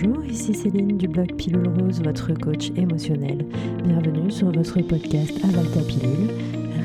Bonjour, 0.00 0.24
ici 0.26 0.54
Céline 0.54 0.96
du 0.96 1.08
blog 1.08 1.34
Pilule 1.34 1.66
Rose, 1.66 2.00
votre 2.00 2.32
coach 2.32 2.70
émotionnel. 2.76 3.44
Bienvenue 3.82 4.30
sur 4.30 4.52
votre 4.52 4.80
podcast 4.82 5.32
Avalta 5.42 5.82
Pilule. 5.82 6.30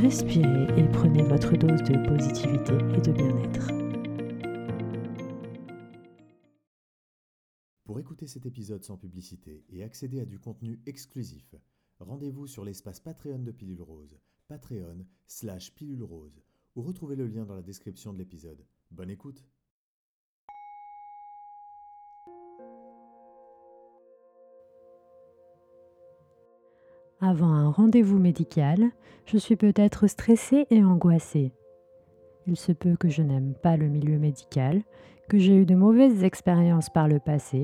Respirez 0.01 0.79
et 0.79 0.87
prenez 0.91 1.21
votre 1.21 1.55
dose 1.55 1.83
de 1.83 2.07
positivité 2.07 2.73
et 2.73 3.01
de 3.01 3.11
bien-être. 3.11 3.67
Pour 7.83 7.99
écouter 7.99 8.25
cet 8.25 8.47
épisode 8.47 8.83
sans 8.83 8.97
publicité 8.97 9.63
et 9.69 9.83
accéder 9.83 10.19
à 10.19 10.25
du 10.25 10.39
contenu 10.39 10.81
exclusif, 10.87 11.53
rendez-vous 11.99 12.47
sur 12.47 12.65
l'espace 12.65 12.99
Patreon 12.99 13.43
de 13.43 13.51
Pilule 13.51 13.83
Rose, 13.83 14.17
patreon 14.47 15.05
slash 15.27 15.75
pilule 15.75 16.01
rose, 16.01 16.41
ou 16.75 16.81
retrouvez 16.81 17.15
le 17.15 17.27
lien 17.27 17.45
dans 17.45 17.55
la 17.55 17.61
description 17.61 18.11
de 18.11 18.17
l'épisode. 18.17 18.65
Bonne 18.89 19.11
écoute 19.11 19.45
Avant 27.25 27.53
un 27.53 27.69
rendez-vous 27.69 28.19
médical, 28.19 28.89
je 29.25 29.37
suis 29.37 29.55
peut-être 29.55 30.07
stressée 30.07 30.67
et 30.69 30.83
angoissée. 30.83 31.53
Il 32.47 32.57
se 32.57 32.73
peut 32.73 32.97
que 32.97 33.07
je 33.07 33.21
n'aime 33.21 33.53
pas 33.53 33.77
le 33.77 33.87
milieu 33.87 34.19
médical, 34.19 34.81
que 35.29 35.37
j'ai 35.37 35.55
eu 35.55 35.65
de 35.65 35.73
mauvaises 35.73 36.25
expériences 36.25 36.89
par 36.89 37.07
le 37.07 37.19
passé 37.19 37.63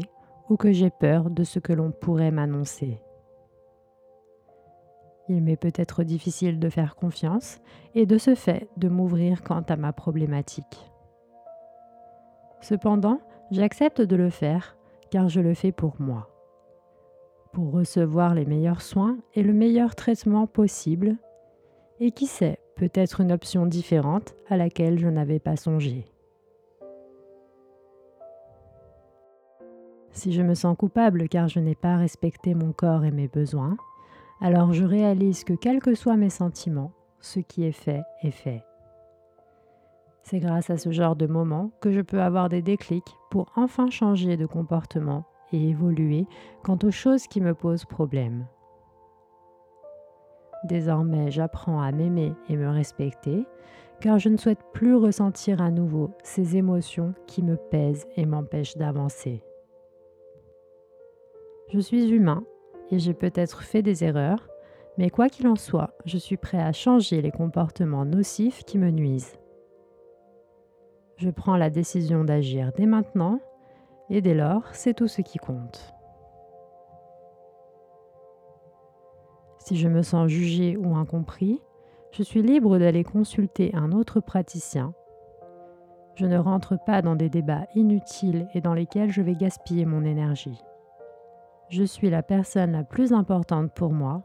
ou 0.49 0.55
que 0.55 0.71
j'ai 0.71 0.89
peur 0.89 1.29
de 1.29 1.43
ce 1.43 1.59
que 1.59 1.73
l'on 1.73 1.91
pourrait 1.91 2.31
m'annoncer. 2.31 3.01
Il 5.27 5.43
m'est 5.43 5.57
peut-être 5.57 6.03
difficile 6.03 6.57
de 6.57 6.69
faire 6.69 6.95
confiance 6.95 7.59
et 7.95 8.05
de 8.05 8.17
ce 8.17 8.35
fait 8.35 8.69
de 8.77 8.87
m'ouvrir 8.87 9.43
quant 9.43 9.65
à 9.67 9.75
ma 9.75 9.91
problématique. 9.91 10.89
Cependant, 12.61 13.19
j'accepte 13.51 13.99
de 13.99 14.15
le 14.15 14.29
faire 14.29 14.77
car 15.11 15.27
je 15.27 15.41
le 15.41 15.53
fais 15.53 15.73
pour 15.73 15.99
moi 15.99 16.29
pour 17.53 17.71
recevoir 17.71 18.35
les 18.35 18.45
meilleurs 18.45 18.81
soins 18.81 19.17
et 19.33 19.43
le 19.43 19.53
meilleur 19.53 19.95
traitement 19.95 20.47
possible, 20.47 21.17
et 21.99 22.11
qui 22.11 22.27
sait, 22.27 22.59
peut-être 22.75 23.21
une 23.21 23.31
option 23.31 23.65
différente 23.65 24.33
à 24.47 24.57
laquelle 24.57 24.99
je 24.99 25.07
n'avais 25.07 25.39
pas 25.39 25.55
songé. 25.55 26.05
Si 30.11 30.31
je 30.31 30.41
me 30.41 30.53
sens 30.53 30.75
coupable 30.77 31.29
car 31.29 31.47
je 31.47 31.59
n'ai 31.59 31.75
pas 31.75 31.97
respecté 31.97 32.53
mon 32.53 32.71
corps 32.71 33.05
et 33.05 33.11
mes 33.11 33.27
besoins, 33.27 33.77
alors 34.41 34.73
je 34.73 34.85
réalise 34.85 35.43
que 35.43 35.53
quels 35.53 35.81
que 35.81 35.95
soient 35.95 36.17
mes 36.17 36.29
sentiments, 36.29 36.91
ce 37.19 37.39
qui 37.39 37.63
est 37.63 37.73
fait 37.73 38.01
est 38.23 38.31
fait. 38.31 38.63
C'est 40.23 40.39
grâce 40.39 40.69
à 40.69 40.77
ce 40.77 40.91
genre 40.91 41.15
de 41.15 41.27
moment 41.27 41.71
que 41.81 41.91
je 41.91 42.01
peux 42.01 42.21
avoir 42.21 42.49
des 42.49 42.61
déclics 42.61 43.15
pour 43.29 43.51
enfin 43.55 43.89
changer 43.89 44.37
de 44.37 44.45
comportement 44.45 45.25
et 45.51 45.69
évoluer 45.69 46.25
quant 46.63 46.77
aux 46.83 46.91
choses 46.91 47.27
qui 47.27 47.41
me 47.41 47.53
posent 47.53 47.85
problème. 47.85 48.45
Désormais, 50.65 51.31
j'apprends 51.31 51.81
à 51.81 51.91
m'aimer 51.91 52.33
et 52.49 52.57
me 52.57 52.69
respecter, 52.69 53.45
car 54.01 54.19
je 54.19 54.29
ne 54.29 54.37
souhaite 54.37 54.63
plus 54.73 54.95
ressentir 54.95 55.61
à 55.61 55.71
nouveau 55.71 56.11
ces 56.23 56.57
émotions 56.57 57.13
qui 57.27 57.43
me 57.43 57.55
pèsent 57.55 58.07
et 58.15 58.25
m'empêchent 58.25 58.77
d'avancer. 58.77 59.41
Je 61.71 61.79
suis 61.79 62.09
humain 62.09 62.43
et 62.91 62.99
j'ai 62.99 63.13
peut-être 63.13 63.61
fait 63.61 63.81
des 63.81 64.03
erreurs, 64.03 64.49
mais 64.97 65.09
quoi 65.09 65.29
qu'il 65.29 65.47
en 65.47 65.55
soit, 65.55 65.93
je 66.05 66.17
suis 66.17 66.37
prêt 66.37 66.61
à 66.61 66.73
changer 66.73 67.21
les 67.21 67.31
comportements 67.31 68.05
nocifs 68.05 68.63
qui 68.65 68.77
me 68.77 68.89
nuisent. 68.89 69.37
Je 71.17 71.29
prends 71.29 71.57
la 71.57 71.69
décision 71.69 72.23
d'agir 72.23 72.71
dès 72.75 72.85
maintenant 72.85 73.39
et 74.09 74.21
dès 74.21 74.33
lors, 74.33 74.63
c'est 74.73 74.93
tout 74.93 75.07
ce 75.07 75.21
qui 75.21 75.37
compte. 75.37 75.93
Si 79.59 79.77
je 79.77 79.87
me 79.87 80.01
sens 80.01 80.27
jugé 80.27 80.77
ou 80.77 80.95
incompris, 80.95 81.61
je 82.11 82.23
suis 82.23 82.41
libre 82.41 82.79
d'aller 82.79 83.03
consulter 83.03 83.71
un 83.75 83.91
autre 83.91 84.19
praticien. 84.19 84.93
Je 86.15 86.25
ne 86.25 86.37
rentre 86.37 86.77
pas 86.83 87.01
dans 87.01 87.15
des 87.15 87.29
débats 87.29 87.67
inutiles 87.75 88.47
et 88.53 88.61
dans 88.61 88.73
lesquels 88.73 89.11
je 89.11 89.21
vais 89.21 89.35
gaspiller 89.35 89.85
mon 89.85 90.03
énergie. 90.03 90.59
Je 91.69 91.83
suis 91.83 92.09
la 92.09 92.23
personne 92.23 92.71
la 92.71 92.83
plus 92.83 93.13
importante 93.13 93.71
pour 93.73 93.93
moi 93.93 94.23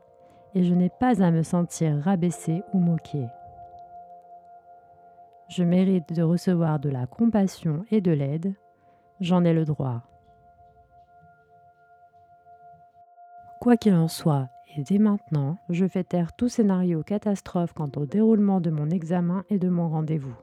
et 0.54 0.62
je 0.62 0.74
n'ai 0.74 0.88
pas 0.88 1.22
à 1.22 1.30
me 1.30 1.42
sentir 1.42 1.98
rabaissé 1.98 2.62
ou 2.72 2.78
moqué. 2.78 3.26
Je 5.48 5.62
mérite 5.62 6.12
de 6.14 6.22
recevoir 6.22 6.78
de 6.80 6.88
la 6.88 7.06
compassion 7.06 7.84
et 7.90 8.00
de 8.00 8.12
l'aide 8.12 8.54
j'en 9.20 9.44
ai 9.44 9.52
le 9.52 9.64
droit. 9.64 10.02
Quoi 13.60 13.76
qu'il 13.76 13.94
en 13.94 14.08
soit, 14.08 14.48
et 14.76 14.82
dès 14.82 14.98
maintenant, 14.98 15.56
je 15.68 15.86
fais 15.86 16.04
taire 16.04 16.34
tout 16.36 16.48
scénario 16.48 17.02
catastrophe 17.02 17.72
quant 17.72 17.90
au 17.96 18.06
déroulement 18.06 18.60
de 18.60 18.70
mon 18.70 18.90
examen 18.90 19.44
et 19.48 19.58
de 19.58 19.68
mon 19.68 19.88
rendez-vous. 19.88 20.36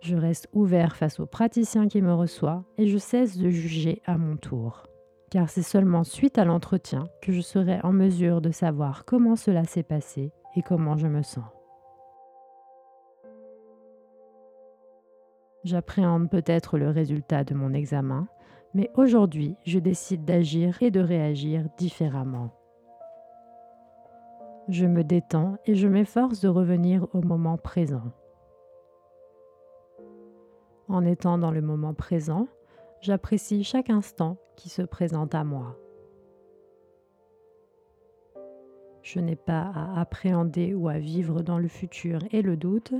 Je 0.00 0.16
reste 0.16 0.48
ouvert 0.52 0.96
face 0.96 1.18
au 1.18 1.24
praticien 1.24 1.88
qui 1.88 2.02
me 2.02 2.12
reçoit 2.12 2.64
et 2.76 2.88
je 2.88 2.98
cesse 2.98 3.38
de 3.38 3.48
juger 3.48 4.02
à 4.04 4.18
mon 4.18 4.36
tour. 4.36 4.82
Car 5.30 5.48
c'est 5.48 5.62
seulement 5.62 6.04
suite 6.04 6.36
à 6.36 6.44
l'entretien 6.44 7.04
que 7.22 7.32
je 7.32 7.40
serai 7.40 7.80
en 7.82 7.92
mesure 7.92 8.42
de 8.42 8.50
savoir 8.50 9.06
comment 9.06 9.34
cela 9.34 9.64
s'est 9.64 9.82
passé 9.82 10.30
et 10.56 10.62
comment 10.62 10.98
je 10.98 11.06
me 11.06 11.22
sens. 11.22 11.44
J'appréhende 15.64 16.28
peut-être 16.28 16.76
le 16.76 16.90
résultat 16.90 17.42
de 17.42 17.54
mon 17.54 17.72
examen, 17.72 18.28
mais 18.74 18.90
aujourd'hui, 18.96 19.56
je 19.64 19.78
décide 19.78 20.24
d'agir 20.24 20.82
et 20.82 20.90
de 20.90 21.00
réagir 21.00 21.64
différemment. 21.78 22.50
Je 24.68 24.86
me 24.86 25.04
détends 25.04 25.56
et 25.64 25.74
je 25.74 25.88
m'efforce 25.88 26.40
de 26.40 26.48
revenir 26.48 27.06
au 27.14 27.22
moment 27.22 27.56
présent. 27.56 28.12
En 30.88 31.04
étant 31.04 31.38
dans 31.38 31.50
le 31.50 31.62
moment 31.62 31.94
présent, 31.94 32.46
j'apprécie 33.00 33.64
chaque 33.64 33.90
instant 33.90 34.36
qui 34.56 34.68
se 34.68 34.82
présente 34.82 35.34
à 35.34 35.44
moi. 35.44 35.78
Je 39.02 39.20
n'ai 39.20 39.36
pas 39.36 39.70
à 39.74 40.00
appréhender 40.00 40.74
ou 40.74 40.88
à 40.88 40.98
vivre 40.98 41.42
dans 41.42 41.58
le 41.58 41.68
futur 41.68 42.20
et 42.32 42.42
le 42.42 42.56
doute, 42.56 42.94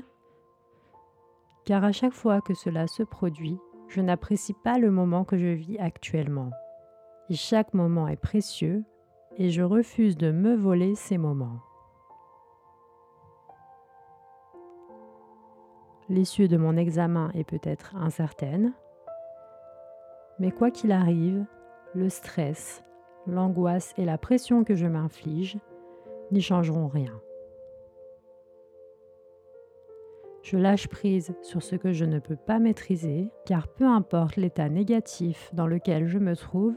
car 1.64 1.84
à 1.84 1.92
chaque 1.92 2.12
fois 2.12 2.40
que 2.40 2.54
cela 2.54 2.86
se 2.86 3.02
produit, 3.02 3.58
je 3.88 4.00
n'apprécie 4.00 4.54
pas 4.64 4.78
le 4.78 4.90
moment 4.90 5.24
que 5.24 5.38
je 5.38 5.46
vis 5.46 5.78
actuellement. 5.78 6.50
Et 7.30 7.34
chaque 7.34 7.74
moment 7.74 8.08
est 8.08 8.16
précieux 8.16 8.84
et 9.36 9.50
je 9.50 9.62
refuse 9.62 10.16
de 10.16 10.30
me 10.30 10.54
voler 10.54 10.94
ces 10.94 11.18
moments. 11.18 11.60
L'issue 16.10 16.48
de 16.48 16.58
mon 16.58 16.76
examen 16.76 17.30
est 17.34 17.44
peut-être 17.44 17.96
incertaine, 17.96 18.74
mais 20.38 20.50
quoi 20.50 20.70
qu'il 20.70 20.92
arrive, 20.92 21.46
le 21.94 22.10
stress, 22.10 22.84
l'angoisse 23.26 23.94
et 23.96 24.04
la 24.04 24.18
pression 24.18 24.64
que 24.64 24.74
je 24.74 24.86
m'inflige 24.86 25.58
n'y 26.30 26.42
changeront 26.42 26.88
rien. 26.88 27.18
Je 30.44 30.58
lâche 30.58 30.88
prise 30.88 31.34
sur 31.40 31.62
ce 31.62 31.74
que 31.74 31.94
je 31.94 32.04
ne 32.04 32.18
peux 32.18 32.36
pas 32.36 32.58
maîtriser, 32.58 33.30
car 33.46 33.66
peu 33.66 33.86
importe 33.86 34.36
l'état 34.36 34.68
négatif 34.68 35.48
dans 35.54 35.66
lequel 35.66 36.06
je 36.06 36.18
me 36.18 36.36
trouve, 36.36 36.74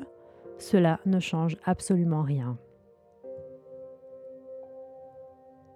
cela 0.57 1.01
ne 1.05 1.19
change 1.19 1.57
absolument 1.65 2.21
rien. 2.21 2.57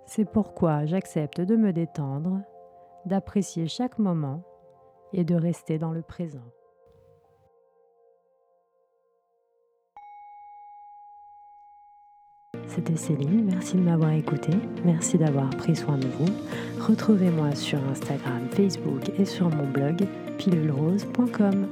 C'est 0.06 0.24
pourquoi 0.24 0.85
j'accepte 0.85 1.41
de 1.41 1.57
me 1.57 1.74
détendre, 1.74 2.40
d'apprécier 3.06 3.68
chaque 3.68 4.00
moment 4.00 4.41
et 5.12 5.25
de 5.25 5.35
rester 5.35 5.78
dans 5.78 5.91
le 5.91 6.02
présent. 6.02 6.50
C'était 12.67 12.96
Céline, 12.96 13.46
merci 13.46 13.75
de 13.75 13.81
m'avoir 13.81 14.11
écouté, 14.11 14.52
merci 14.85 15.17
d'avoir 15.17 15.49
pris 15.49 15.75
soin 15.75 15.97
de 15.97 16.08
vous. 16.08 16.34
Retrouvez-moi 16.79 17.53
sur 17.55 17.79
Instagram, 17.91 18.47
Facebook 18.52 19.11
et 19.19 19.25
sur 19.25 19.49
mon 19.49 19.67
blog 19.67 20.08
pilulerose.com. 20.37 21.67